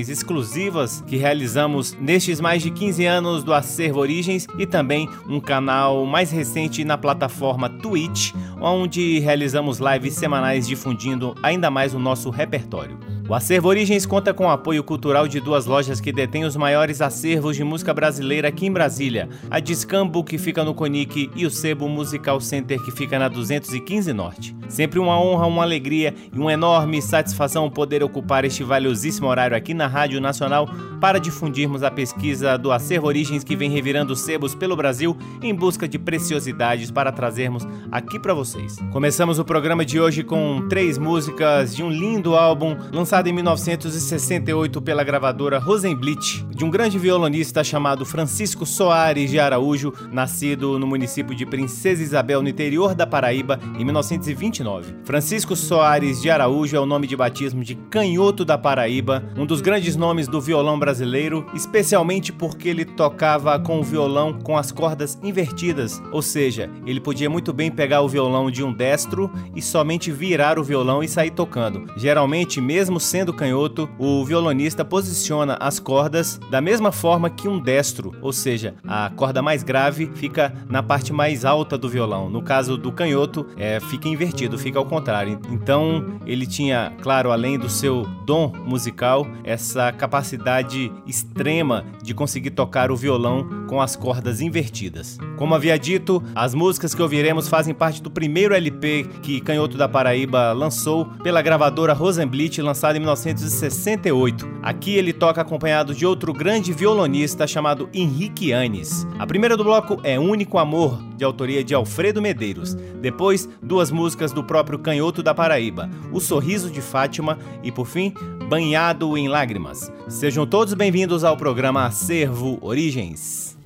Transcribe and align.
exclusivas 0.08 1.03
que 1.06 1.16
realizamos 1.16 1.97
nestes 2.00 2.41
mais 2.41 2.62
de 2.62 2.70
15 2.70 3.05
anos 3.05 3.44
do 3.44 3.53
Acervo 3.53 4.00
Origens 4.00 4.47
e 4.58 4.66
também 4.66 5.08
um 5.28 5.41
canal 5.41 6.06
mais 6.06 6.30
recente 6.30 6.84
na 6.84 6.97
plataforma 6.97 7.69
Twitch, 7.69 8.33
onde 8.61 9.19
realizamos 9.19 9.78
lives 9.78 10.14
semanais 10.14 10.66
difundindo 10.66 11.34
ainda 11.42 11.70
mais 11.70 11.94
o 11.94 11.98
nosso 11.98 12.31
repertório. 12.31 12.98
O 13.31 13.34
Acervo 13.36 13.69
Origens 13.69 14.05
conta 14.05 14.34
com 14.34 14.47
o 14.47 14.50
apoio 14.50 14.83
cultural 14.83 15.28
de 15.28 15.39
duas 15.39 15.64
lojas 15.64 16.00
que 16.00 16.11
detêm 16.11 16.45
os 16.45 16.56
maiores 16.56 17.00
acervos 17.00 17.55
de 17.55 17.62
música 17.62 17.95
brasileira 17.95 18.48
aqui 18.48 18.67
em 18.67 18.72
Brasília: 18.72 19.28
a 19.48 19.61
Discambo, 19.61 20.25
que 20.25 20.37
fica 20.37 20.64
no 20.64 20.75
Conic, 20.75 21.31
e 21.37 21.47
o 21.47 21.50
Sebo 21.50 21.89
Musical 21.89 22.41
Center, 22.41 22.83
que 22.83 22.91
fica 22.91 23.20
na 23.20 23.28
215 23.28 24.12
Norte. 24.12 24.56
Sempre 24.69 24.98
uma 24.98 25.17
honra, 25.20 25.47
uma 25.47 25.62
alegria 25.62 26.12
e 26.33 26.39
uma 26.39 26.53
enorme 26.53 27.00
satisfação 27.00 27.70
poder 27.70 28.03
ocupar 28.03 28.45
este 28.45 28.64
valiosíssimo 28.64 29.28
horário 29.28 29.56
aqui 29.56 29.75
na 29.75 29.87
Rádio 29.87 30.20
Nacional 30.20 30.69
para 31.00 31.20
difundirmos 31.20 31.84
a 31.84 31.91
pesquisa 31.91 32.59
do 32.59 32.72
Acervo 32.72 33.06
Origens 33.06 33.44
que 33.44 33.56
vem 33.56 33.70
revirando 33.70 34.15
sebos 34.17 34.56
pelo 34.56 34.77
Brasil 34.77 35.16
em 35.41 35.54
busca 35.54 35.88
de 35.88 35.99
preciosidades 36.00 36.91
para 36.91 37.12
trazermos 37.12 37.66
aqui 37.93 38.19
para 38.19 38.34
vocês. 38.34 38.77
Começamos 38.93 39.38
o 39.38 39.44
programa 39.44 39.84
de 39.84 40.00
hoje 40.00 40.25
com 40.25 40.66
três 40.69 40.99
músicas 40.99 41.75
de 41.75 41.83
um 41.83 41.91
lindo 41.91 42.37
álbum 42.37 42.77
lançado 42.93 43.19
lançada 43.20 43.28
em 43.28 43.32
1968 43.32 44.81
pela 44.81 45.04
gravadora 45.04 45.58
Rosenblit, 45.58 46.47
de 46.48 46.64
um 46.64 46.70
grande 46.70 46.98
violonista 46.98 47.62
chamado 47.62 48.06
Francisco 48.06 48.64
Soares 48.64 49.31
de 49.31 49.38
Araújo, 49.38 49.92
nascido 50.10 50.78
no 50.78 50.86
município 50.86 51.34
de 51.34 51.44
Princesa 51.44 52.03
Isabel, 52.03 52.41
no 52.42 52.48
interior 52.48 52.94
da 52.94 53.06
Paraíba, 53.06 53.60
em 53.78 53.84
1929. 53.84 54.94
Francisco 55.04 55.54
Soares 55.54 56.22
de 56.22 56.30
Araújo 56.30 56.76
é 56.76 56.80
o 56.80 56.86
nome 56.86 57.06
de 57.06 57.16
batismo 57.16 57.62
de 57.62 57.75
Canhoto 57.75 58.44
da 58.44 58.56
Paraíba, 58.56 59.22
um 59.36 59.44
dos 59.44 59.60
grandes 59.60 59.97
nomes 59.97 60.26
do 60.26 60.41
violão 60.41 60.78
brasileiro, 60.78 61.47
especialmente 61.53 62.32
porque 62.32 62.69
ele 62.69 62.84
tocava 62.84 63.59
com 63.59 63.80
o 63.80 63.84
violão 63.84 64.38
com 64.42 64.56
as 64.56 64.72
cordas 64.72 65.19
invertidas, 65.22 66.00
ou 66.12 66.22
seja, 66.22 66.70
ele 66.86 67.00
podia 67.00 67.28
muito 67.28 67.53
bem 67.53 67.70
pegar 67.70 68.00
o 68.00 68.09
violão 68.09 68.50
de 68.50 68.64
um 68.64 68.72
destro 68.72 69.30
e 69.54 69.60
somente 69.60 70.10
virar 70.10 70.59
o 70.59 70.64
violão 70.64 71.03
e 71.03 71.09
sair 71.09 71.30
tocando. 71.30 71.86
Geralmente, 71.97 72.60
mesmo 72.60 73.00
sendo 73.00 73.33
canhoto, 73.33 73.88
o 73.99 74.25
violonista 74.25 74.84
posiciona 74.84 75.56
as 75.61 75.78
cordas 75.78 76.38
da 76.50 76.61
mesma 76.61 76.93
forma 76.93 77.31
que 77.31 77.49
um 77.49 77.59
destro, 77.59 78.15
ou 78.21 78.33
seja, 78.33 78.75
a 78.87 79.11
corda 79.11 79.43
mais 79.43 79.62
grave 79.62 80.11
fica 80.15 80.53
na 80.69 80.83
parte 80.83 81.12
mais 81.12 81.44
alta 81.44 81.77
do 81.77 81.89
violão. 81.89 82.28
No 82.28 82.43
caso 82.43 82.77
do 82.77 82.93
canhoto, 82.93 83.47
é, 83.56 83.81
fica 83.81 84.09
invertido, 84.09 84.59
fica 84.59 84.78
ao 84.78 84.87
contrário. 84.87 85.41
Então, 85.50 86.19
ele 86.27 86.47
tinha, 86.47 86.93
claro, 87.00 87.33
além 87.33 87.59
do 87.59 87.69
seu 87.69 88.06
dom 88.27 88.53
musical, 88.65 89.27
essa 89.44 89.93
capacidade 89.93 90.93
extrema 91.06 91.84
de 92.03 92.15
conseguir 92.15 92.50
tocar 92.50 92.91
o 92.91 92.97
violão 92.97 93.66
com 93.66 93.81
as 93.81 93.97
cordas 93.97 94.41
invertidas. 94.41 95.19
Como 95.37 95.55
havia 95.55 95.78
dito, 95.78 96.22
as 96.34 96.55
músicas 96.55 96.94
que 96.94 97.03
ouviremos 97.03 97.49
fazem 97.49 97.75
parte 97.75 98.03
do 98.03 98.10
primeiro 98.10 98.55
LP 98.55 99.06
que 99.22 99.41
Canhoto 99.41 99.77
da 99.77 99.89
Paraíba 99.89 100.53
lançou 100.53 101.06
pela 101.22 101.43
gravadora 101.43 101.93
Rosenblit, 101.93 102.60
lançado 102.60 102.90
em 102.97 103.01
1968. 103.01 104.49
Aqui 104.62 104.97
ele 104.97 105.12
toca 105.12 105.41
acompanhado 105.41 105.95
de 105.95 106.06
outro 106.06 106.33
grande 106.33 106.73
violonista 106.73 107.47
chamado 107.47 107.89
Henrique 107.93 108.53
Anes. 108.53 109.06
A 109.19 109.27
primeira 109.27 109.56
do 109.56 109.65
bloco 109.65 110.01
é 110.03 110.19
Único 110.19 110.59
Amor, 110.59 111.01
de 111.17 111.25
autoria 111.25 111.62
de 111.62 111.75
Alfredo 111.75 112.21
Medeiros. 112.23 112.75
Depois, 113.01 113.49
duas 113.62 113.91
músicas 113.91 114.33
do 114.33 114.45
próprio 114.45 114.78
Canhoto 114.78 115.23
da 115.23 115.34
Paraíba, 115.34 115.91
O 116.12 116.21
Sorriso 116.21 116.71
de 116.71 116.81
Fátima 116.81 117.39
e, 117.62 117.71
por 117.71 117.87
fim, 117.87 118.15
Banhado 118.49 119.17
em 119.17 119.28
Lágrimas. 119.28 119.93
Sejam 120.09 120.47
todos 120.47 120.75
bem-vindos 120.75 121.22
ao 121.22 121.37
programa 121.37 121.87
Acervo 121.87 122.59
Origens. 122.61 123.57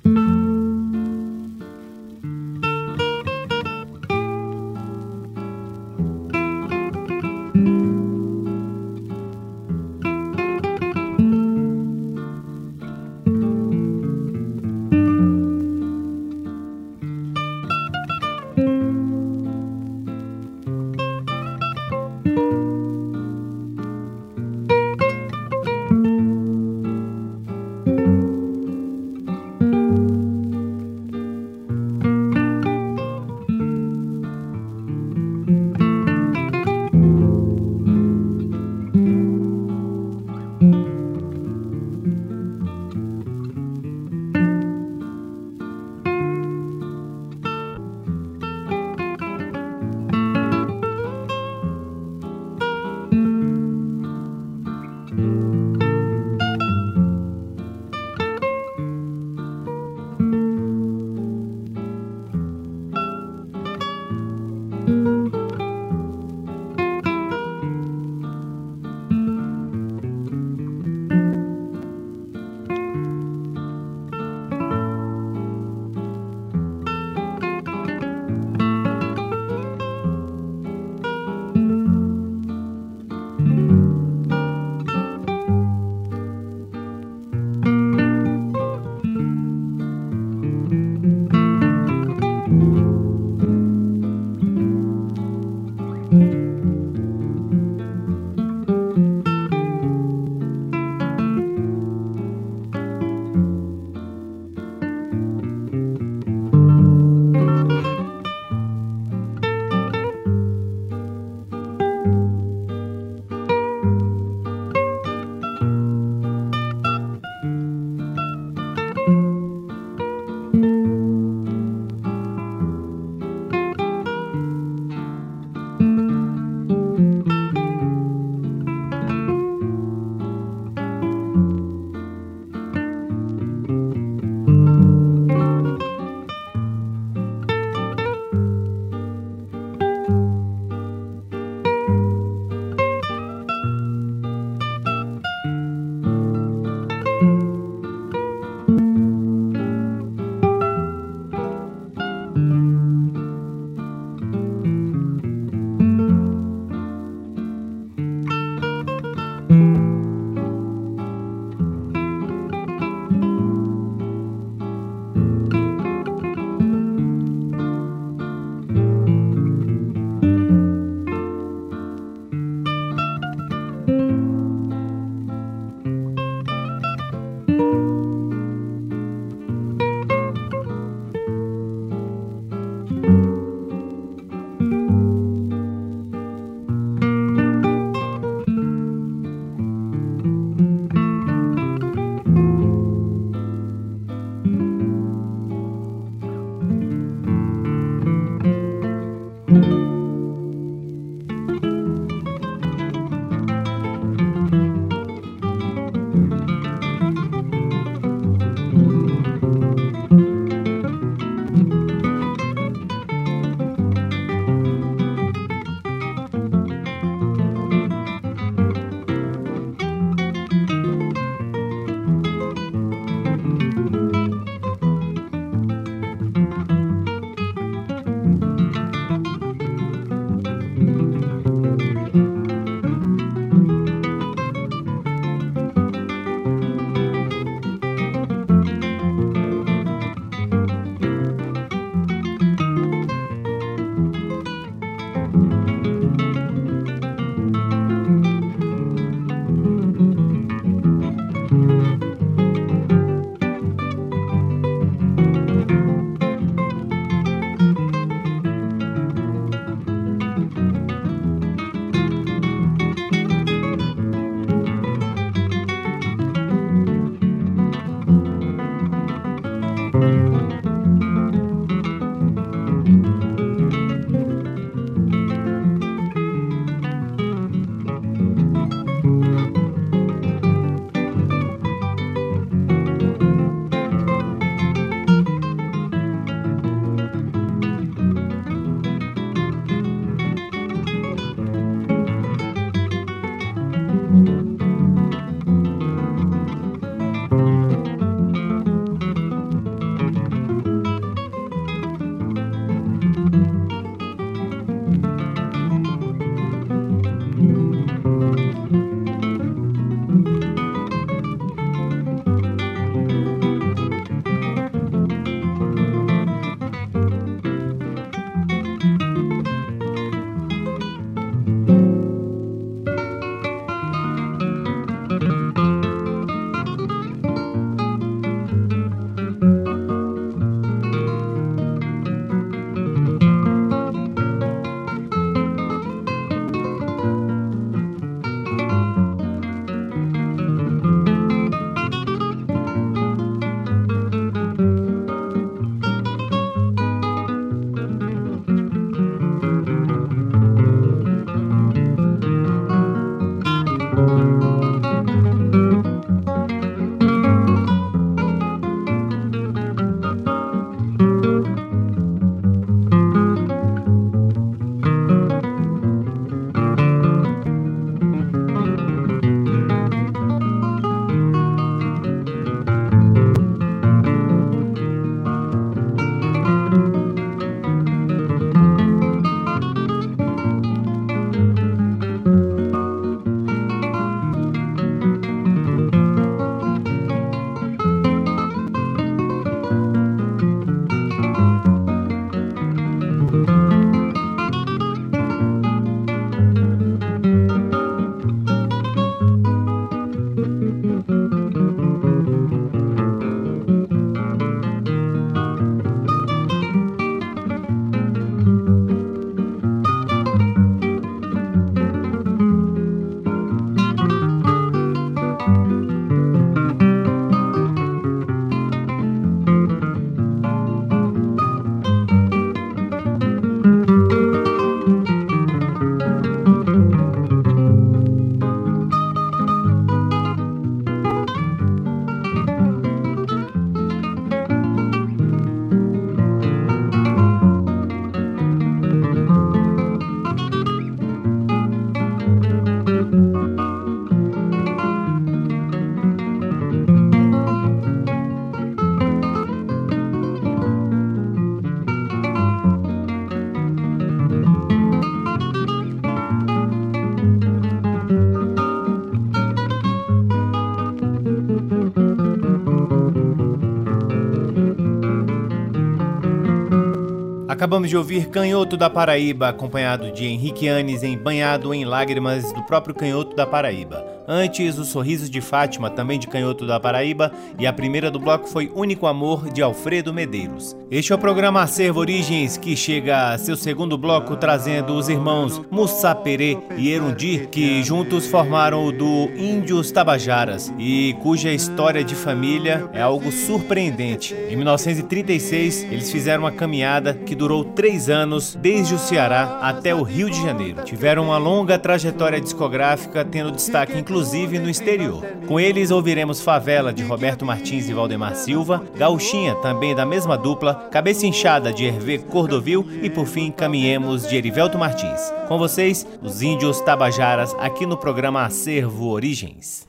Acabamos 467.64 467.88
de 467.88 467.96
ouvir 467.96 468.28
Canhoto 468.28 468.76
da 468.76 468.90
Paraíba, 468.90 469.48
acompanhado 469.48 470.12
de 470.12 470.26
Henrique 470.26 470.68
Anes 470.68 471.02
em 471.02 471.16
Banhado 471.16 471.72
em 471.72 471.82
Lágrimas 471.82 472.52
do 472.52 472.62
próprio 472.64 472.94
Canhoto 472.94 473.34
da 473.34 473.46
Paraíba. 473.46 474.04
Antes, 474.26 474.78
O 474.78 474.84
Sorriso 474.86 475.30
de 475.30 475.42
Fátima, 475.42 475.90
também 475.90 476.18
de 476.18 476.26
Canhoto 476.26 476.66
da 476.66 476.80
Paraíba, 476.80 477.30
e 477.58 477.66
a 477.66 477.72
primeira 477.72 478.10
do 478.10 478.18
bloco 478.18 478.48
foi 478.48 478.72
Único 478.74 479.06
Amor, 479.06 479.50
de 479.50 479.60
Alfredo 479.60 480.14
Medeiros. 480.14 480.74
Este 480.90 481.12
é 481.12 481.14
o 481.14 481.18
programa 481.18 481.60
Acervo 481.60 482.00
Origens, 482.00 482.56
que 482.56 482.74
chega 482.74 483.32
a 483.32 483.38
seu 483.38 483.54
segundo 483.54 483.98
bloco 483.98 484.34
trazendo 484.36 484.94
os 484.94 485.10
irmãos 485.10 485.60
Mussa 485.70 486.14
Perê 486.14 486.56
e 486.76 486.90
Erundi, 486.90 487.48
que 487.50 487.82
juntos 487.82 488.26
formaram 488.26 488.86
o 488.86 488.92
do 488.92 489.30
Índios 489.36 489.92
Tabajaras, 489.92 490.72
e 490.78 491.14
cuja 491.22 491.52
história 491.52 492.02
de 492.02 492.14
família 492.14 492.88
é 492.94 493.02
algo 493.02 493.30
surpreendente. 493.30 494.34
Em 494.48 494.56
1936, 494.56 495.84
eles 495.84 496.10
fizeram 496.10 496.44
uma 496.44 496.52
caminhada 496.52 497.12
que 497.12 497.34
durou 497.34 497.62
três 497.62 498.08
anos, 498.08 498.54
desde 498.54 498.94
o 498.94 498.98
Ceará 498.98 499.58
até 499.60 499.94
o 499.94 500.02
Rio 500.02 500.30
de 500.30 500.42
Janeiro. 500.42 500.82
Tiveram 500.82 501.24
uma 501.24 501.36
longa 501.36 501.78
trajetória 501.78 502.40
discográfica, 502.40 503.22
tendo 503.22 503.50
destaque 503.50 503.98
inclusive 503.98 504.13
inclusive 504.14 504.60
no 504.60 504.70
exterior. 504.70 505.24
Com 505.48 505.58
eles 505.58 505.90
ouviremos 505.90 506.40
Favela 506.40 506.92
de 506.92 507.02
Roberto 507.02 507.44
Martins 507.44 507.88
e 507.88 507.92
Valdemar 507.92 508.36
Silva, 508.36 508.80
Gauchinha, 508.96 509.56
também 509.56 509.92
da 509.92 510.06
mesma 510.06 510.38
dupla, 510.38 510.88
Cabeça 510.88 511.26
Inchada 511.26 511.72
de 511.72 511.84
Hervé 511.84 512.18
Cordovil 512.18 512.86
e 513.02 513.10
por 513.10 513.26
fim 513.26 513.50
Caminhemos 513.50 514.28
de 514.28 514.36
Erivelto 514.36 514.78
Martins. 514.78 515.32
Com 515.48 515.58
vocês, 515.58 516.06
os 516.22 516.42
Índios 516.42 516.80
Tabajaras, 516.80 517.56
aqui 517.58 517.84
no 517.86 517.96
programa 517.96 518.44
Acervo 518.44 519.08
Origens. 519.08 519.84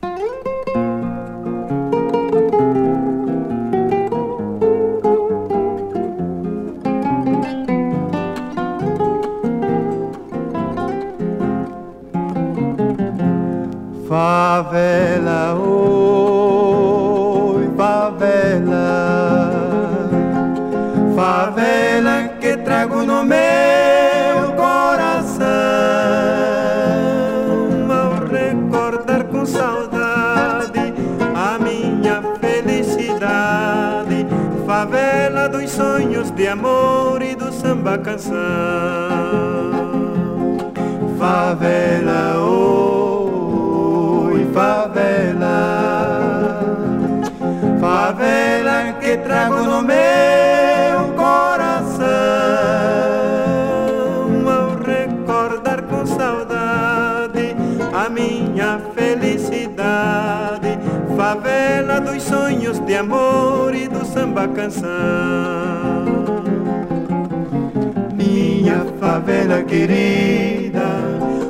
Favela, 14.08 15.56
oi, 15.56 16.86
favela, 17.76 19.52
favela 21.16 22.30
que 22.40 22.56
trago 22.58 23.02
no 23.02 23.24
meu 23.24 24.54
coração. 24.56 25.48
Ao 27.90 28.12
recordar 28.28 29.24
com 29.24 29.44
saudade 29.44 30.94
a 31.34 31.58
minha 31.58 32.22
felicidade, 32.40 34.28
favela 34.68 35.50
dos 35.50 35.72
sonhos 35.72 36.30
de 36.30 36.48
amor 36.48 37.24
e 37.24 37.34
do 37.36 37.52
samba 37.52 37.98
canção. 37.98 38.36
Favela, 41.18 42.38
oi 42.38 42.85
favela, 44.56 45.60
favela 47.82 48.94
que 49.02 49.18
trago 49.18 49.58
no 49.64 49.82
meu 49.82 51.14
coração 51.18 52.06
ao 54.50 54.70
recordar 54.82 55.82
com 55.84 56.06
saudade 56.06 57.54
a 57.94 58.10
minha 58.10 58.80
felicidade, 58.96 60.80
favela 61.18 62.00
dos 62.00 62.24
sonhos 62.24 62.80
de 62.80 62.96
amor 62.96 63.76
e 63.76 63.90
do 63.90 64.06
samba 64.06 64.48
canção. 64.48 64.86
Minha 68.14 68.86
favela 69.02 69.62
querida, 69.64 70.88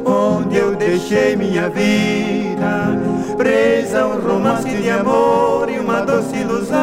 onde 0.03 0.57
eu 0.57 0.75
deixei 0.75 1.35
minha 1.35 1.69
vida 1.69 2.44
presa 3.55 4.05
um 4.05 4.19
romance 4.19 4.67
de 4.67 4.89
amor 4.89 5.69
e 5.69 5.79
uma 5.79 6.01
doce 6.01 6.35
ilusão. 6.35 6.75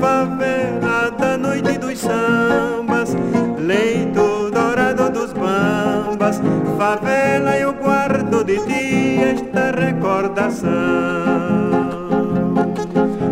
Favela 0.00 1.10
da 1.10 1.36
noite 1.36 1.76
dos 1.76 1.98
sambas, 1.98 3.14
leito 3.58 4.50
dourado 4.50 5.10
dos 5.10 5.34
bambas. 5.34 6.40
Favela 6.78 7.58
eu 7.58 7.74
guardo 7.74 8.42
de 8.42 8.56
ti 8.64 9.20
esta 9.22 9.72
recordação. 9.78 10.70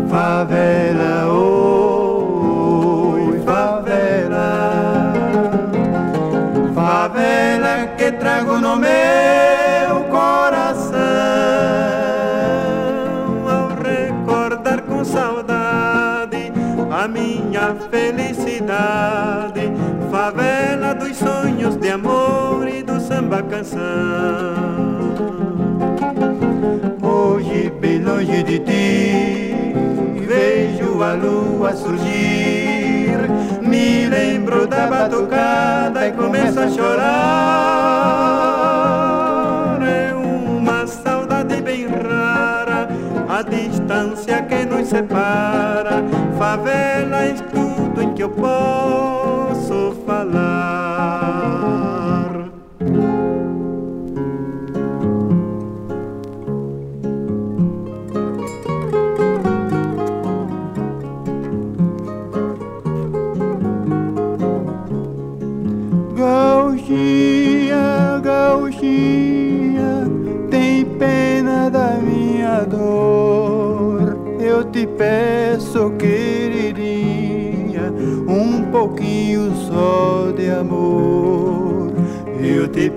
Favela, 0.09 1.30
felicidade, 18.71 19.71
favela 20.09 20.95
dos 20.95 21.17
sonhos 21.17 21.75
de 21.75 21.89
amor 21.89 22.65
e 22.67 22.81
do 22.81 22.99
samba 23.01 23.43
canção. 23.43 23.81
Hoje, 27.01 27.71
bem 27.81 28.01
longe 28.01 28.43
de 28.43 28.59
ti, 28.59 29.73
vejo 30.27 31.03
a 31.03 31.13
lua 31.13 31.73
surgir, 31.75 33.17
me 33.61 34.07
lembro 34.07 34.65
da 34.67 34.87
batucada 34.87 36.07
e 36.07 36.11
começo 36.13 36.59
a 36.59 36.69
chorar. 36.69 37.01
É 39.81 40.13
uma 40.13 40.87
saudade 40.87 41.61
bem 41.61 41.87
rara, 41.87 42.87
a 43.27 43.41
distância 43.41 44.41
que 44.43 44.65
nos 44.65 44.87
separa 44.87 46.03
favela 46.37 47.27
em 47.27 47.60
que 48.21 48.25
eu 48.25 48.29
posso 48.29 49.95
falar. 50.05 50.90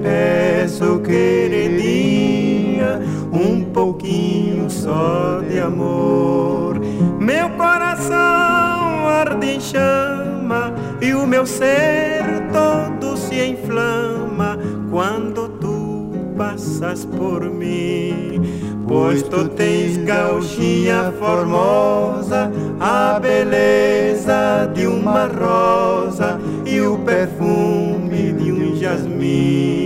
Peço, 0.05 1.01
queridinha, 1.01 3.01
um 3.33 3.65
pouquinho 3.65 4.69
só 4.69 5.41
de 5.49 5.59
amor. 5.59 6.79
Meu 7.19 7.49
coração 7.51 9.09
arde 9.09 9.55
em 9.55 9.61
chama 9.61 10.75
e 11.01 11.15
o 11.15 11.27
meu 11.27 11.47
ser 11.47 12.23
todo 12.53 13.17
se 13.17 13.43
inflama 13.43 14.59
quando 14.91 15.49
tu 15.61 16.13
passas 16.37 17.07
por 17.07 17.43
mim. 17.43 18.43
Pois 18.87 19.23
tu 19.23 19.49
tens 19.49 19.97
gauchinha 19.97 21.11
formosa, 21.19 22.53
a 22.79 23.19
beleza 23.19 24.71
de 24.75 24.87
uma 24.87 25.27
rosa 25.27 26.39
e 26.67 26.83
o 26.83 26.99
perfume 26.99 28.35
de 28.35 28.53
um 28.53 28.77
jasmim. 28.77 29.84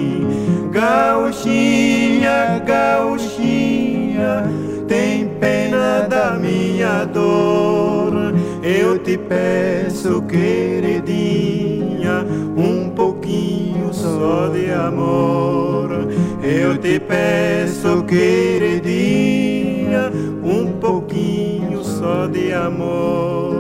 Gauchinha, 0.79 2.63
gauchinha, 2.65 4.45
tem 4.87 5.27
pena 5.41 6.03
da 6.03 6.39
minha 6.39 7.05
dor. 7.05 8.33
Eu 8.63 8.97
te 9.01 9.19
peço, 9.19 10.23
queridinha, 10.23 11.05
um 12.57 12.91
pouquinho 12.91 13.93
só 13.93 14.47
de 14.51 14.71
amor. 14.71 16.07
Eu 16.45 16.79
te 16.79 17.01
peço, 17.01 18.05
queridinha, 18.05 19.33
um 20.45 20.79
pouquinho 20.79 21.83
só 21.83 22.29
de 22.29 22.53
amor. 22.53 23.58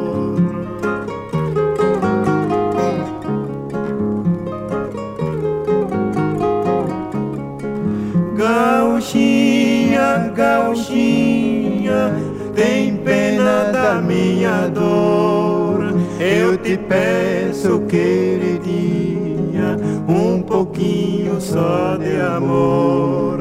Gauchinha, 10.34 12.14
tem 12.54 12.96
pena 12.96 13.70
da 13.72 14.00
minha 14.00 14.68
dor 14.68 15.58
Eu 16.20 16.56
te 16.58 16.76
peço, 16.76 17.80
queridinha, 17.88 19.76
um 20.08 20.42
pouquinho 20.42 21.40
só 21.40 21.96
de 21.96 22.20
amor. 22.20 23.38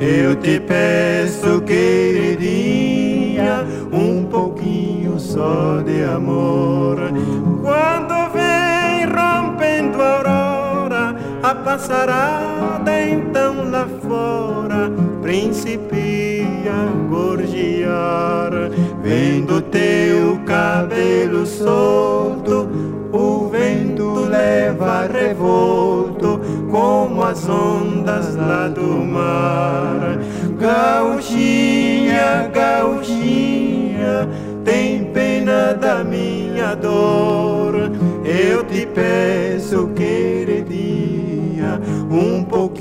Eu 0.00 0.34
te 0.34 0.58
peço, 0.58 1.60
queridinha, 1.62 3.64
um 3.92 4.24
pouquinho 4.24 5.20
só 5.20 5.80
de 5.82 6.02
amor. 6.02 6.96
Quando 7.62 8.32
vem 8.32 9.06
rompendo 9.06 10.02
a 10.02 10.16
aurora, 10.16 11.14
a 11.42 11.54
passarada 11.54 13.00
então 13.00 13.70
lá 13.70 13.86
fora 14.02 14.90
principia 15.26 16.70
a 16.70 17.08
gorjear, 17.10 18.52
vendo 19.02 19.60
teu 19.60 20.38
cabelo 20.46 21.44
solto, 21.44 22.68
o 23.12 23.48
vento 23.48 24.20
leva 24.20 25.08
revolto 25.08 26.40
como 26.70 27.24
as 27.24 27.48
ondas 27.48 28.36
lá 28.36 28.68
do 28.68 28.86
mar. 28.86 30.20
Gauchinha, 30.60 32.48
gauchinha, 32.54 34.28
tem 34.64 35.06
pena 35.06 35.74
da 35.74 36.04
minha 36.04 36.76
dor. 36.76 37.90
Eu 38.24 38.62
te 38.62 38.86
peço, 38.86 39.86
um 39.86 39.92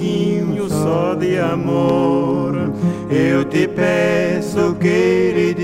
pouquinho 0.05 0.69
só 0.69 1.15
de 1.15 1.39
amor. 1.39 2.71
Eu 3.09 3.43
te 3.45 3.67
peço, 3.67 4.75
queridinha, 4.75 5.59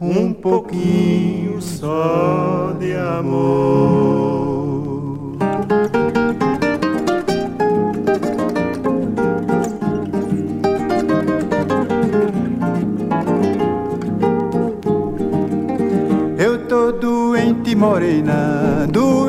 um 0.00 0.32
pouquinho 0.32 1.60
só 1.60 2.76
de 2.78 2.94
amor. 2.94 3.88
Eu 16.38 16.66
tô 16.68 16.92
doente, 16.92 17.74
morena, 17.74 18.86
doente 18.90 19.27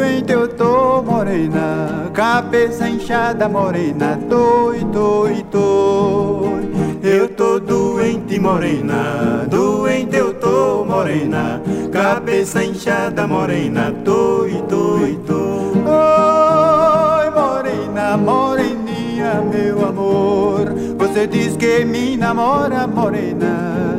morena, 1.30 2.10
cabeça 2.12 2.90
inchada, 2.90 3.48
morena, 3.48 4.18
doi, 4.28 4.84
doi, 4.86 5.46
doi. 5.52 6.70
Eu 7.04 7.30
tô 7.30 7.60
doente, 7.60 8.40
morena, 8.40 9.46
doente 9.48 10.16
eu 10.16 10.34
tô, 10.34 10.84
morena, 10.84 11.62
cabeça 11.92 12.64
inchada, 12.64 13.28
morena, 13.28 13.92
doi, 14.04 14.54
doi, 14.68 15.20
doi. 15.28 15.84
Oi, 15.86 17.30
morena, 17.30 18.18
moreninha, 18.18 19.42
meu 19.42 19.88
amor, 19.88 20.74
você 20.98 21.28
diz 21.28 21.56
que 21.56 21.86
me 21.86 22.18
namora, 22.18 22.88
morena, 22.88 23.96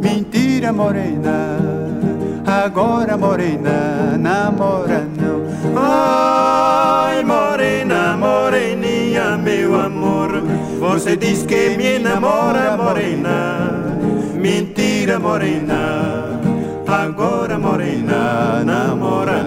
mentira, 0.00 0.72
morena. 0.72 1.58
Agora, 2.46 3.16
morena, 3.16 4.16
namora 4.18 5.09
Ai, 5.76 7.24
morena, 7.24 8.16
moreninha, 8.16 9.36
meu 9.36 9.80
amor. 9.80 10.42
Você 10.78 11.16
diz 11.16 11.44
que 11.44 11.76
me 11.76 11.98
namora, 11.98 12.76
morena. 12.76 13.96
Mentira, 14.34 15.18
morena. 15.18 16.40
Agora, 16.86 17.58
morena, 17.58 18.64
namora 18.64 19.44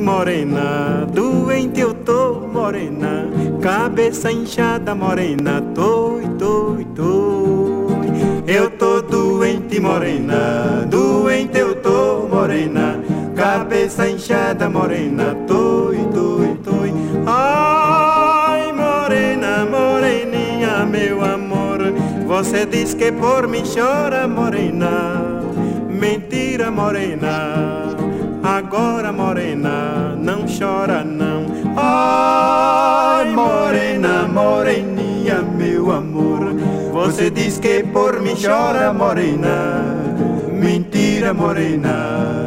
morena, 0.00 1.06
doente 1.12 1.80
eu 1.80 1.94
tô, 1.94 2.40
morena, 2.52 3.26
cabeça 3.60 4.30
inchada, 4.30 4.94
morena, 4.94 5.60
tô, 5.74 6.20
tô, 6.38 6.76
tô. 6.94 7.88
Eu 8.46 8.70
tô 8.70 9.02
doente, 9.02 9.80
morena, 9.80 10.86
doente 10.88 11.58
eu 11.58 11.74
tô, 11.76 12.28
morena, 12.30 13.00
cabeça 13.36 14.08
inchada, 14.08 14.68
morena, 14.68 15.34
tô, 15.46 15.92
tô, 16.12 16.38
tô. 16.64 16.78
Ai, 17.26 18.72
morena, 18.72 19.66
moreninha, 19.66 20.86
meu 20.86 21.24
amor, 21.24 21.78
você 22.26 22.64
diz 22.64 22.94
que 22.94 23.12
por 23.12 23.46
mim 23.46 23.62
chora, 23.62 24.26
morena, 24.26 25.42
mentira, 25.88 26.70
morena. 26.70 27.37
Agora, 28.78 29.12
morena, 29.12 30.14
não 30.16 30.46
chora 30.46 31.02
não. 31.02 31.46
Ai, 31.76 33.28
morena, 33.32 34.28
moreninha, 34.28 35.42
meu 35.42 35.90
amor. 35.90 36.54
Você 36.92 37.28
diz 37.28 37.58
que 37.58 37.82
por 37.82 38.20
mim 38.20 38.36
chora, 38.40 38.92
morena. 38.92 39.84
Mentira, 40.52 41.34
morena. 41.34 42.46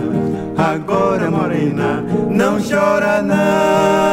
Agora, 0.56 1.30
morena, 1.30 2.02
não 2.30 2.60
chora 2.62 3.22
não. 3.22 4.11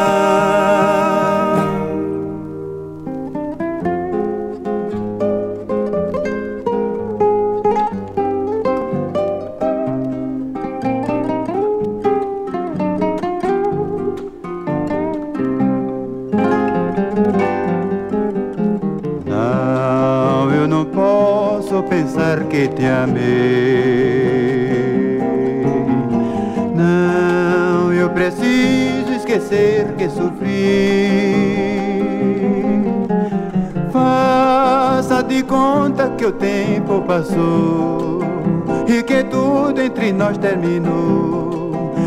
Terminou 40.38 41.59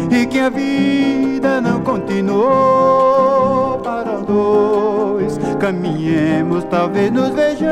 e 0.10 0.26
que 0.26 0.40
a 0.40 0.50
vida 0.50 1.62
não 1.62 1.82
continuou 1.82 3.80
para 3.84 4.18
os 4.18 4.26
dois. 4.26 5.40
Caminhemos, 5.60 6.64
talvez 6.66 7.12
nos 7.12 7.30
vejamos 7.30 7.72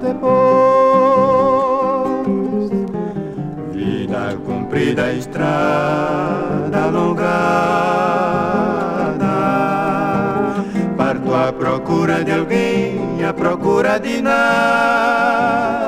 depois. 0.00 0.36
Vida 3.72 4.36
comprida, 4.44 5.12
estrada 5.12 6.84
alongada. 6.84 7.36
Parto 10.96 11.34
à 11.34 11.52
procura 11.52 12.24
de 12.24 12.32
alguém, 12.32 13.24
à 13.24 13.32
procura 13.32 13.98
de 13.98 14.20
nada. 14.20 15.85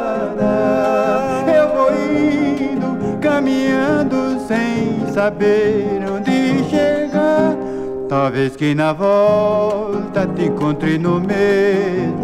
Saber 5.29 6.01
onde 6.11 6.65
chegar. 6.71 7.55
Talvez 8.09 8.57
que 8.57 8.75
na 8.75 8.93
volta 8.95 10.27
te 10.27 10.47
encontre 10.47 10.97
no 10.99 11.21
mesmo 11.21 12.18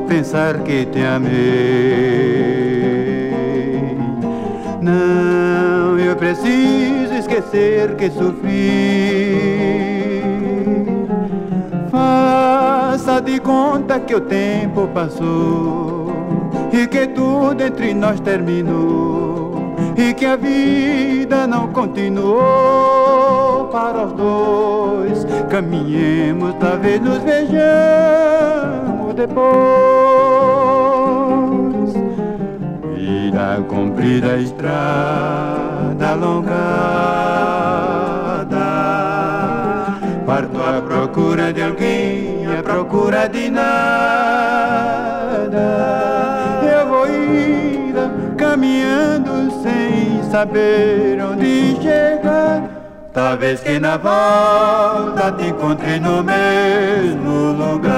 confessar 0.00 0.60
que 0.60 0.86
te 0.86 1.04
amei. 1.04 1.32
Não, 4.80 5.98
eu 5.98 6.16
preciso 6.16 7.12
esquecer 7.14 7.94
que 7.96 8.10
sofri. 8.10 9.42
Faça 11.90 13.20
de 13.20 13.38
conta 13.40 14.00
que 14.00 14.14
o 14.14 14.20
tempo 14.20 14.88
passou 14.94 16.10
e 16.72 16.86
que 16.86 17.06
tudo 17.08 17.62
entre 17.62 17.92
nós 17.92 18.18
terminou 18.20 19.74
e 19.94 20.14
que 20.14 20.24
a 20.24 20.36
vida 20.36 21.46
não 21.46 21.68
continuou 21.68 23.68
para 23.70 24.06
os 24.06 24.12
dois. 24.14 25.26
Caminhemos, 25.50 26.54
talvez 26.54 26.98
nos 27.00 27.18
vejamos 27.18 28.51
depois. 29.26 29.52
Vida 32.96 33.64
comprida, 33.68 34.36
estrada 34.38 36.08
alongada. 36.10 36.62
Parto 40.26 40.58
à 40.60 40.82
procura 40.82 41.52
de 41.52 41.62
alguém, 41.62 42.46
à 42.46 42.62
procura 42.62 43.28
de 43.28 43.50
nada. 43.50 43.68
Eu 46.76 46.88
vou 46.88 47.06
ir 47.06 47.94
caminhando 48.36 49.50
sem 49.62 50.22
saber 50.30 51.20
onde 51.22 51.76
chegar. 51.80 52.71
Talvez 53.12 53.60
que 53.60 53.78
na 53.78 53.98
volta 53.98 55.32
te 55.32 55.48
encontre 55.48 56.00
no 56.00 56.22
mesmo 56.24 57.52
lugar. 57.52 57.92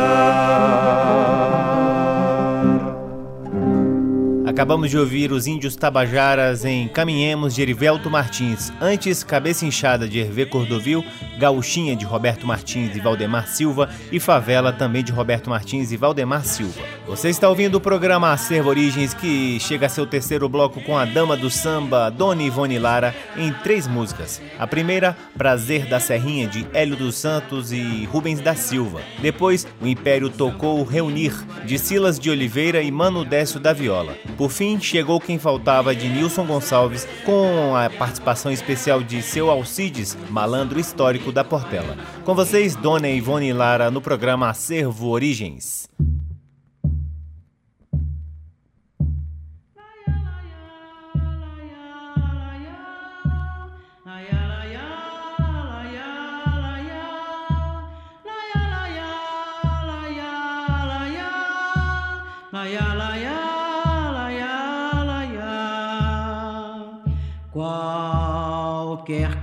Acabamos 4.54 4.88
de 4.88 4.96
ouvir 4.96 5.32
os 5.32 5.48
Índios 5.48 5.74
Tabajaras 5.74 6.64
em 6.64 6.86
Caminhemos 6.86 7.56
de 7.56 7.62
Erivelto 7.62 8.08
Martins, 8.08 8.72
antes 8.80 9.24
Cabeça 9.24 9.66
Inchada 9.66 10.06
de 10.06 10.20
Hervé 10.20 10.44
Cordovil, 10.44 11.04
Gauchinha 11.36 11.96
de 11.96 12.04
Roberto 12.04 12.46
Martins 12.46 12.94
e 12.94 13.00
Valdemar 13.00 13.48
Silva 13.48 13.90
e 14.12 14.20
Favela 14.20 14.72
também 14.72 15.02
de 15.02 15.10
Roberto 15.10 15.50
Martins 15.50 15.90
e 15.90 15.96
Valdemar 15.96 16.44
Silva. 16.44 16.80
Você 17.04 17.30
está 17.30 17.48
ouvindo 17.48 17.74
o 17.74 17.80
programa 17.80 18.30
Acervo 18.30 18.68
Origens 18.68 19.12
que 19.12 19.58
chega 19.58 19.86
a 19.86 19.88
seu 19.88 20.06
terceiro 20.06 20.48
bloco 20.48 20.80
com 20.82 20.96
a 20.96 21.04
dama 21.04 21.36
do 21.36 21.50
samba, 21.50 22.08
Dona 22.08 22.44
Ivone 22.44 22.78
Lara, 22.78 23.12
em 23.36 23.52
três 23.52 23.88
músicas. 23.88 24.40
A 24.56 24.68
primeira, 24.68 25.16
Prazer 25.36 25.86
da 25.86 25.98
Serrinha 25.98 26.46
de 26.46 26.64
Hélio 26.72 26.94
dos 26.94 27.16
Santos 27.16 27.72
e 27.72 28.04
Rubens 28.04 28.40
da 28.40 28.54
Silva. 28.54 29.00
Depois, 29.20 29.66
o 29.82 29.86
Império 29.86 30.30
tocou 30.30 30.84
Reunir 30.84 31.34
de 31.66 31.76
Silas 31.76 32.20
de 32.20 32.30
Oliveira 32.30 32.80
e 32.80 32.90
Mano 32.92 33.24
Décio 33.24 33.58
da 33.58 33.72
Viola. 33.72 34.14
Por 34.38 34.43
fim, 34.48 34.80
chegou 34.80 35.20
quem 35.20 35.38
faltava 35.38 35.94
de 35.94 36.08
Nilson 36.08 36.44
Gonçalves, 36.44 37.06
com 37.24 37.74
a 37.76 37.88
participação 37.90 38.50
especial 38.50 39.02
de 39.02 39.22
seu 39.22 39.50
Alcides, 39.50 40.16
malandro 40.30 40.78
histórico 40.78 41.30
da 41.32 41.44
Portela. 41.44 41.96
Com 42.24 42.34
vocês, 42.34 42.74
Dona 42.76 43.08
Ivone 43.08 43.52
Lara, 43.52 43.90
no 43.90 44.00
programa 44.00 44.48
Acervo 44.48 45.08
Origens. 45.08 45.88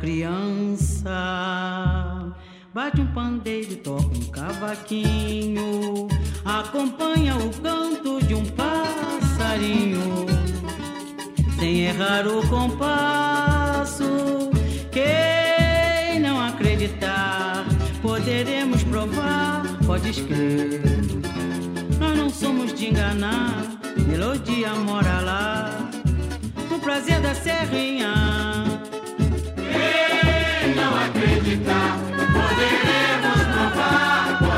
Criança 0.02 1.14
bate 2.74 3.00
um 3.00 3.06
pandeiro, 3.14 3.76
toca 3.78 4.18
um 4.18 4.32
cavaquinho, 4.32 6.08
acompanha 6.44 7.38
o 7.38 7.50
canto 7.62 8.20
de 8.26 8.34
um 8.34 8.44
passarinho, 8.46 10.26
sem 11.60 11.82
errar 11.82 12.28
o 12.28 12.46
compasso. 12.48 14.50
Quem 14.92 16.20
não 16.20 16.42
acreditar, 16.42 17.64
poderemos 18.02 18.84
provar, 18.86 19.62
pode 19.86 20.14
crer. 20.24 20.82
Nós 22.00 22.18
não 22.18 22.30
somos 22.30 22.74
de 22.74 22.88
enganar, 22.88 23.68
melodia 24.08 24.74
mora 24.74 25.20
lá, 25.20 25.90
o 26.72 26.80
prazer 26.80 27.22
da 27.22 27.36
serrinha 27.36 28.71
acreditar, 30.90 31.98
poderemos 32.34 33.40
provar, 33.54 34.51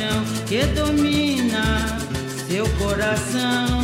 paixão 0.00 0.24
que 0.46 0.64
domina 0.66 1.98
seu 2.48 2.66
coração. 2.78 3.80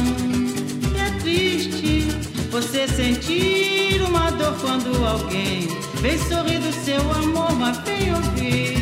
E 0.95 0.99
é 0.99 1.11
triste 1.21 2.09
você 2.51 2.89
sentir 2.89 4.01
uma 4.03 4.31
dor 4.31 4.57
quando 4.61 5.05
alguém 5.05 5.69
vem 6.01 6.19
sorrir 6.19 6.59
do 6.59 6.73
seu 6.73 7.01
amor, 7.13 7.55
mas 7.55 7.79
vem 7.79 8.15
ouvir. 8.15 8.76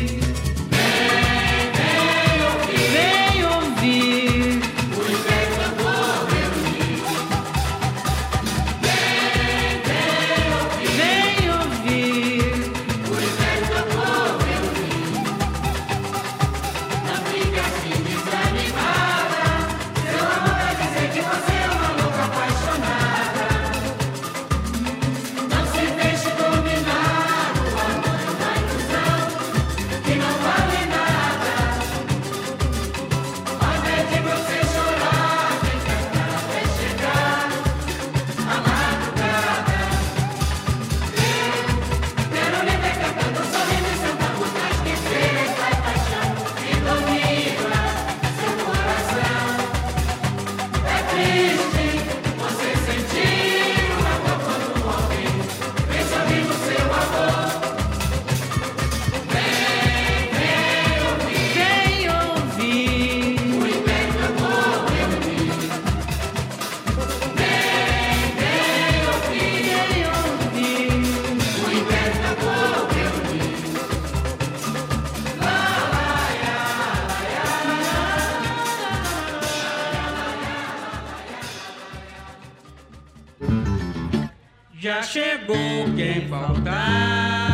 Já 84.85 85.01
chegou 85.01 85.55
quem 85.95 86.27
faltava, 86.27 87.44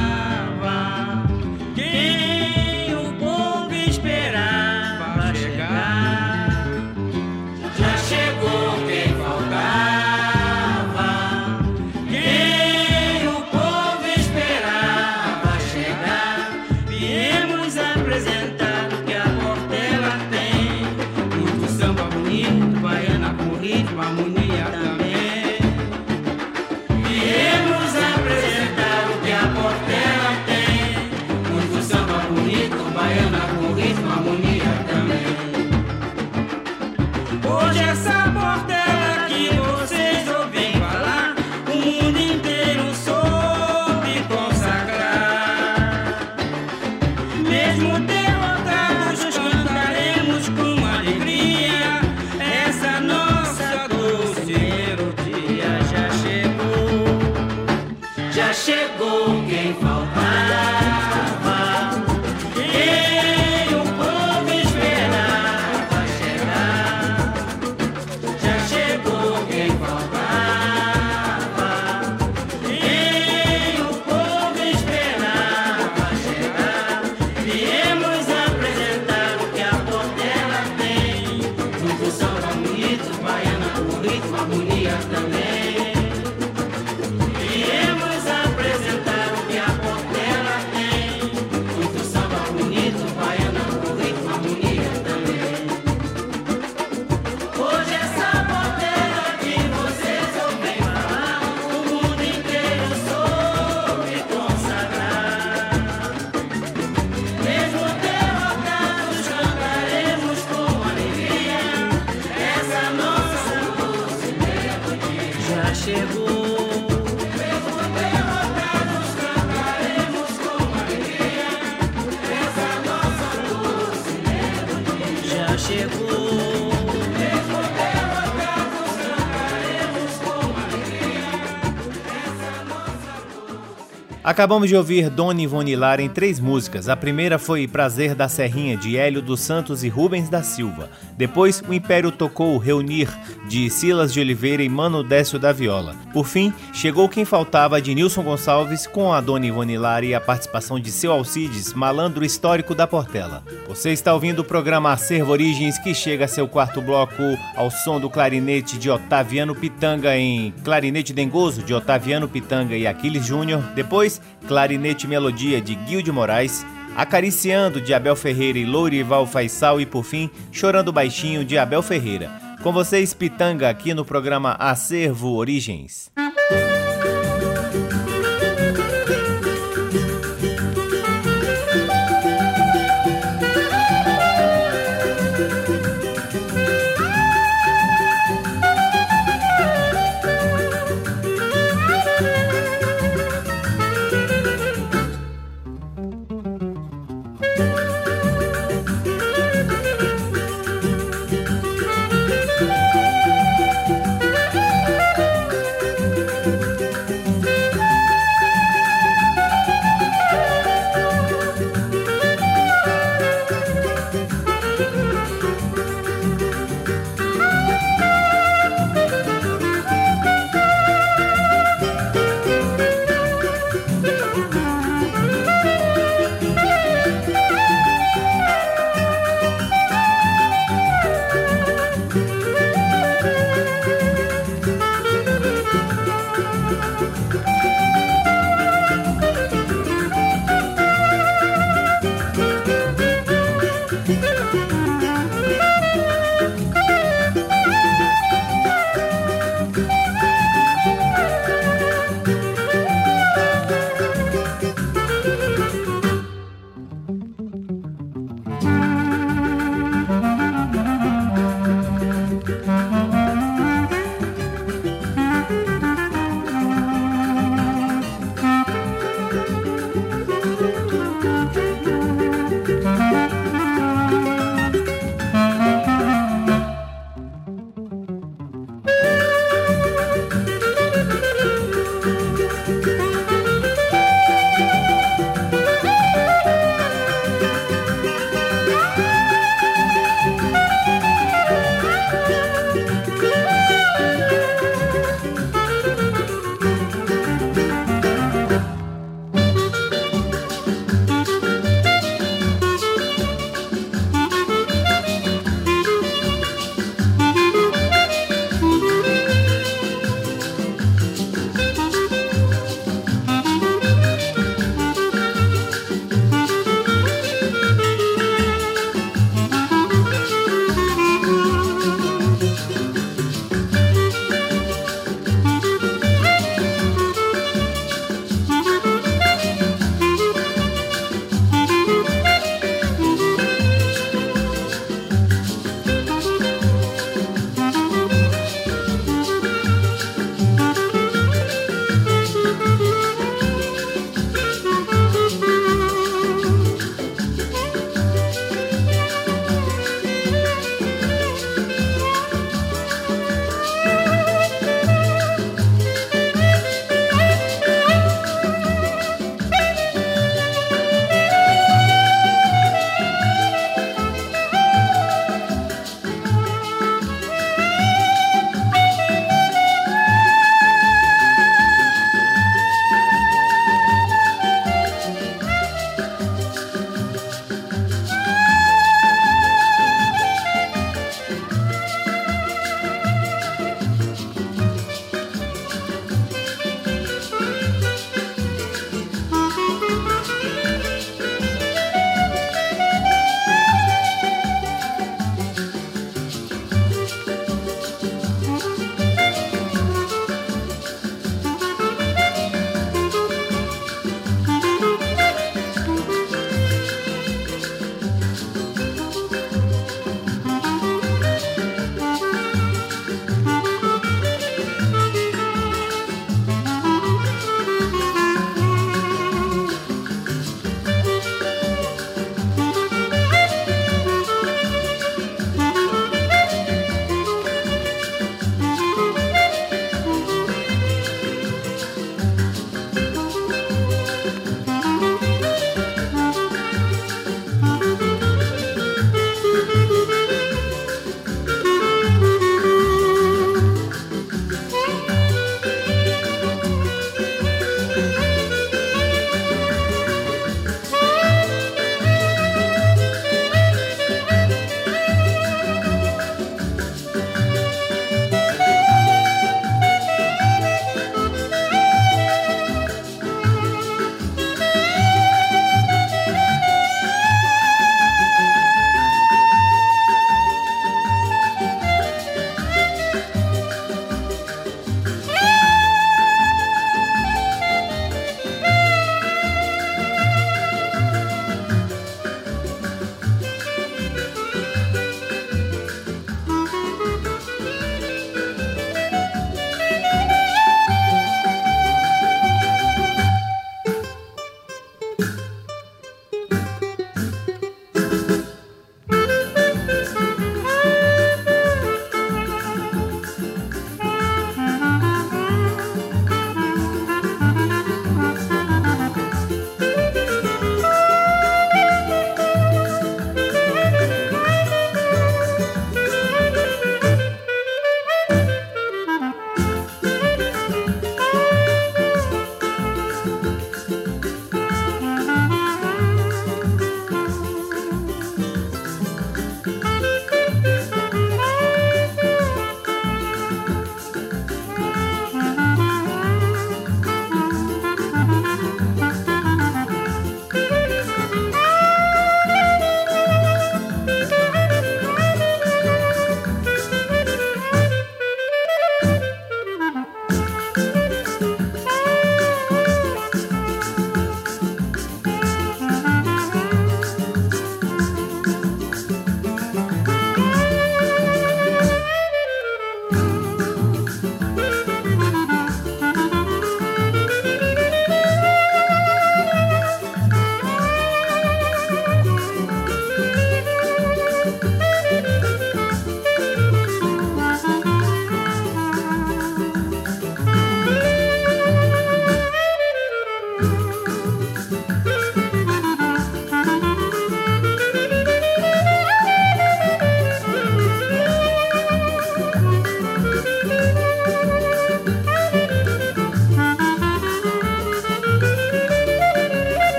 Acabamos 134.32 134.70
de 134.70 134.78
ouvir 134.78 135.10
Dona 135.10 135.42
Ivone 135.42 135.76
em 136.00 136.08
três 136.08 136.40
músicas. 136.40 136.88
A 136.88 136.96
primeira 136.96 137.38
foi 137.38 137.68
Prazer 137.68 138.16
da 138.16 138.30
Serrinha, 138.30 138.78
de 138.78 138.96
Hélio 138.96 139.22
dos 139.22 139.42
Santos 139.42 139.84
e 139.84 139.90
Rubens 139.90 140.30
da 140.30 140.42
Silva. 140.42 140.90
Depois, 141.22 141.62
o 141.70 141.72
Império 141.72 142.12
tocou 142.12 142.58
Reunir, 142.58 143.08
de 143.48 143.70
Silas 143.70 144.12
de 144.12 144.20
Oliveira 144.20 144.64
e 144.64 144.68
Mano 144.68 145.04
Décio 145.04 145.38
da 145.38 145.52
Viola. 145.52 145.96
Por 146.12 146.26
fim, 146.26 146.52
chegou 146.74 147.08
quem 147.08 147.26
faltava 147.26 147.80
de 147.80 147.94
Nilson 147.94 148.24
Gonçalves 148.24 148.88
com 148.88 149.14
a 149.14 149.22
Dona 149.22 149.46
Ivone 149.46 149.78
Lara 149.78 150.04
e 150.04 150.16
a 150.16 150.20
participação 150.20 150.80
de 150.80 150.92
seu 150.92 151.12
Alcides, 151.12 151.76
malandro 151.76 152.26
histórico 152.26 152.74
da 152.74 152.88
Portela. 152.88 153.44
Você 153.68 153.92
está 153.92 154.12
ouvindo 154.16 154.40
o 154.40 154.44
programa 154.44 154.94
Acervo 154.94 155.32
Origens, 155.32 155.78
que 155.78 155.94
chega 155.94 156.26
a 156.26 156.28
seu 156.28 156.48
quarto 156.48 156.82
bloco 156.82 157.22
ao 157.56 157.70
som 157.70 158.00
do 158.00 158.10
clarinete 158.10 158.80
de 158.80 158.90
Otaviano 158.90 159.54
Pitanga 159.54 160.18
em 160.18 160.52
Clarinete 160.64 161.14
Dengoso, 161.14 161.62
de 161.62 161.72
Otaviano 161.72 162.28
Pitanga 162.28 162.76
e 162.76 162.88
Aquiles 162.88 163.24
Júnior. 163.24 163.62
Depois, 163.76 164.20
Clarinete 164.48 165.06
Melodia, 165.06 165.62
de 165.62 165.76
de 165.76 166.12
Moraes. 166.12 166.66
Acariciando 166.96 167.80
de 167.80 167.94
Abel 167.94 168.16
Ferreira 168.16 168.60
e 168.60 168.66
Lourival 168.66 169.26
Faisal 169.26 169.80
e 169.80 169.86
por 169.86 170.04
fim 170.04 170.30
Chorando 170.52 170.92
Baixinho 170.92 171.46
de 171.46 171.58
Abel 171.58 171.82
Ferreira. 171.82 172.30
Com 172.62 172.72
vocês, 172.72 173.14
Pitanga, 173.14 173.70
aqui 173.70 173.94
no 173.94 174.06
programa 174.06 174.56
Acervo 174.60 175.36
Origens. 175.36 176.12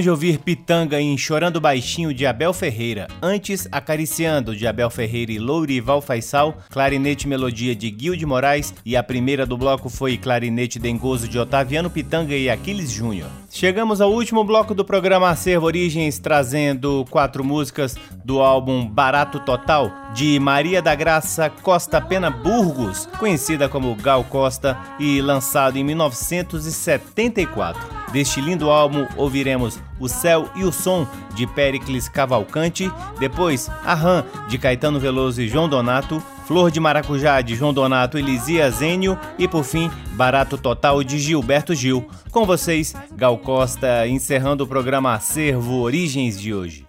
Acabamos 0.00 0.04
de 0.04 0.10
ouvir 0.10 0.38
Pitanga 0.38 1.00
em 1.00 1.16
Chorando 1.18 1.60
Baixinho 1.60 2.14
de 2.14 2.24
Abel 2.24 2.54
Ferreira. 2.54 3.06
Antes, 3.20 3.68
Acariciando 3.70 4.56
de 4.56 4.66
Abel 4.66 4.88
Ferreira 4.88 5.30
e 5.30 5.38
Lourival 5.38 6.00
Faisal, 6.00 6.56
Clarinete 6.70 7.28
Melodia 7.28 7.76
de 7.76 7.94
Gil 7.96 8.16
de 8.16 8.24
Moraes 8.24 8.72
e 8.84 8.96
a 8.96 9.02
primeira 9.02 9.44
do 9.44 9.58
bloco 9.58 9.90
foi 9.90 10.16
Clarinete 10.16 10.78
Dengoso 10.78 11.28
de 11.28 11.38
Otaviano 11.38 11.90
Pitanga 11.90 12.34
e 12.34 12.48
Aquiles 12.48 12.90
Júnior. 12.90 13.28
Chegamos 13.50 14.00
ao 14.00 14.10
último 14.10 14.42
bloco 14.42 14.74
do 14.74 14.84
programa 14.84 15.28
Acervo 15.28 15.66
Origens, 15.66 16.18
trazendo 16.18 17.04
quatro 17.10 17.44
músicas 17.44 17.96
do 18.24 18.40
álbum 18.40 18.86
Barato 18.86 19.40
Total, 19.40 19.92
de 20.14 20.40
Maria 20.40 20.80
da 20.80 20.94
Graça 20.94 21.50
Costa 21.50 22.00
Pena 22.00 22.30
Burgos, 22.30 23.06
conhecida 23.18 23.68
como 23.68 23.94
Gal 23.96 24.24
Costa, 24.24 24.78
e 24.98 25.20
lançado 25.20 25.76
em 25.76 25.84
1974. 25.84 27.99
Deste 28.12 28.40
lindo 28.40 28.70
álbum 28.70 29.06
ouviremos 29.16 29.78
O 29.98 30.08
Céu 30.08 30.50
e 30.56 30.64
o 30.64 30.72
Som 30.72 31.06
de 31.34 31.46
Pericles 31.46 32.08
Cavalcante, 32.08 32.90
depois 33.18 33.70
A 33.84 33.94
Rã 33.94 34.24
de 34.48 34.58
Caetano 34.58 34.98
Veloso 34.98 35.40
e 35.40 35.48
João 35.48 35.68
Donato, 35.68 36.22
Flor 36.46 36.70
de 36.70 36.80
Maracujá 36.80 37.40
de 37.40 37.54
João 37.54 37.72
Donato 37.72 38.18
e 38.18 38.22
Lizia 38.22 38.70
Zênio 38.70 39.16
e 39.38 39.46
por 39.46 39.62
fim 39.62 39.88
Barato 40.12 40.58
Total 40.58 41.04
de 41.04 41.18
Gilberto 41.18 41.74
Gil. 41.74 42.08
Com 42.32 42.44
vocês, 42.44 42.94
Gal 43.12 43.38
Costa, 43.38 44.06
encerrando 44.08 44.64
o 44.64 44.66
programa 44.66 45.14
Acervo 45.14 45.80
Origens 45.80 46.40
de 46.40 46.52
hoje. 46.52 46.86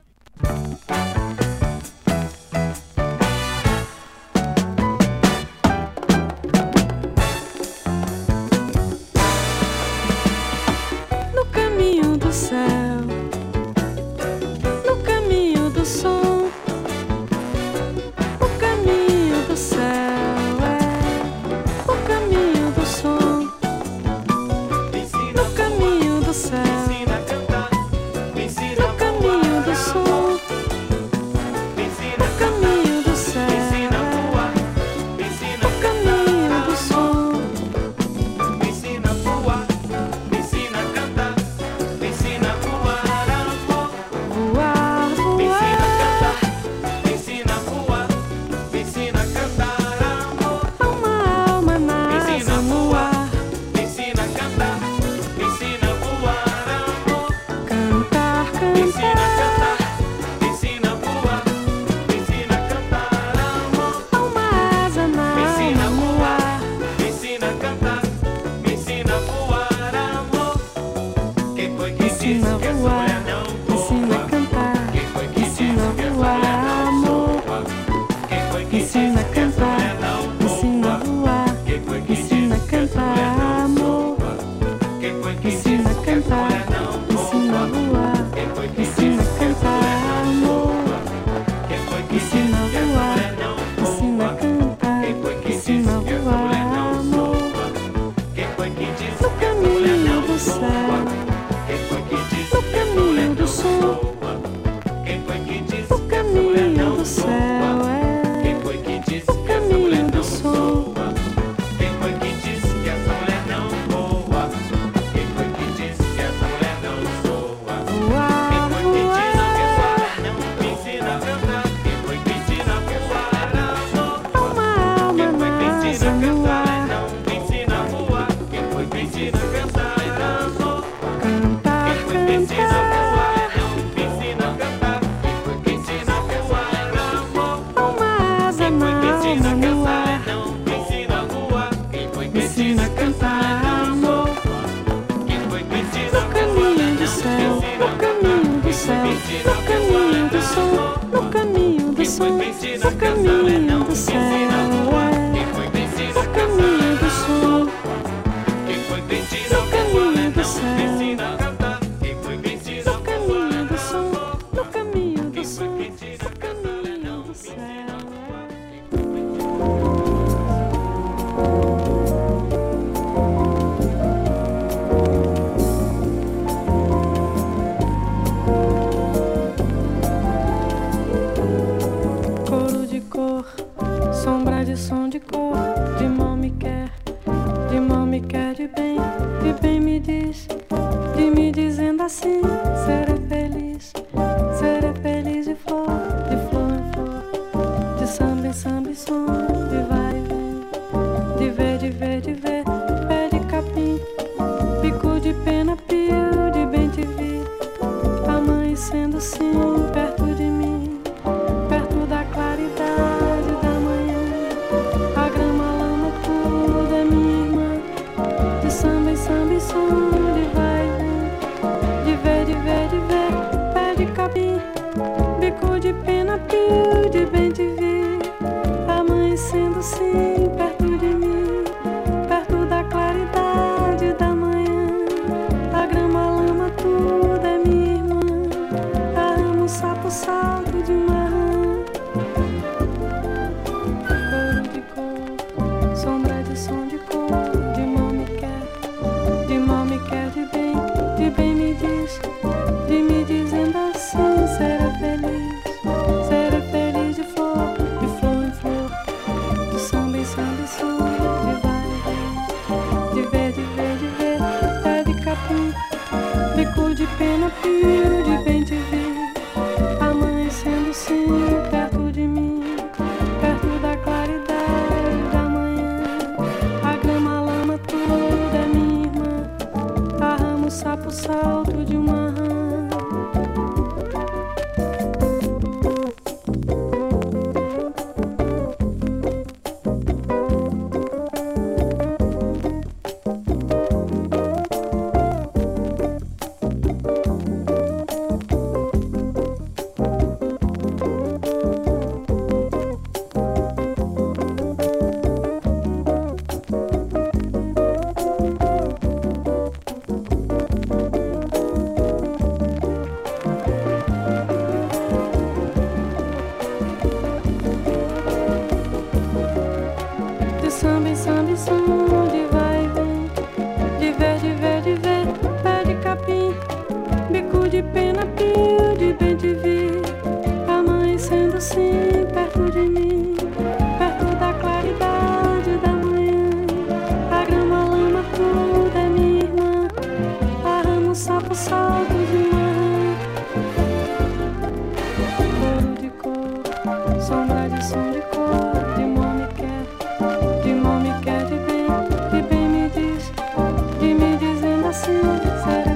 Na 355.08 355.91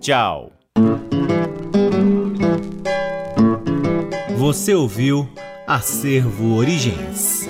Tchau. 0.00 0.52
Você 4.36 4.74
ouviu 4.74 5.28
Acervo 5.66 6.54
Origens. 6.56 7.48